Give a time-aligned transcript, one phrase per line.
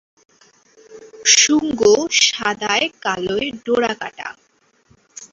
[1.35, 1.81] শুঙ্গ
[2.25, 4.27] সাদায়-কালোয় ডোরাকাটা।